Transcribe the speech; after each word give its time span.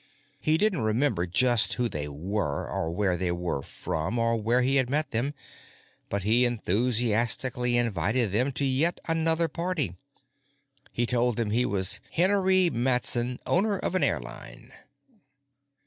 He 0.39 0.57
didn't 0.57 0.81
remember 0.81 1.27
just 1.27 1.75
who 1.75 1.87
they 1.87 2.07
were 2.07 2.67
or 2.67 2.89
where 2.89 3.15
they 3.15 3.31
were 3.31 3.61
from 3.61 4.17
or 4.17 4.35
where 4.35 4.63
he 4.63 4.77
had 4.77 4.89
met 4.89 5.11
them, 5.11 5.35
but 6.09 6.23
he 6.23 6.43
enthusiastically 6.43 7.77
invited 7.77 8.31
them 8.31 8.51
to 8.53 8.65
yet 8.65 8.99
another 9.05 9.47
party. 9.47 9.95
He 10.91 11.05
told 11.05 11.35
them 11.37 11.51
he 11.51 11.67
was 11.67 11.99
Hennery 12.13 12.71
Matson, 12.71 13.39
owner 13.45 13.77
of 13.77 13.93
an 13.93 14.03
airline. 14.03 14.73